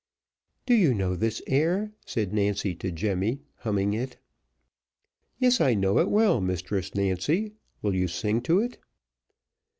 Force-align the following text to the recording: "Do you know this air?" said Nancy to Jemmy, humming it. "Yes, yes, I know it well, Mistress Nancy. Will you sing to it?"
"Do 0.65 0.73
you 0.73 0.95
know 0.95 1.15
this 1.15 1.43
air?" 1.45 1.91
said 2.07 2.33
Nancy 2.33 2.73
to 2.73 2.91
Jemmy, 2.91 3.41
humming 3.57 3.93
it. 3.93 4.17
"Yes, 5.37 5.59
yes, 5.59 5.61
I 5.61 5.75
know 5.75 5.99
it 5.99 6.09
well, 6.09 6.41
Mistress 6.41 6.95
Nancy. 6.95 7.53
Will 7.83 7.93
you 7.93 8.07
sing 8.07 8.41
to 8.41 8.59
it?" 8.61 8.79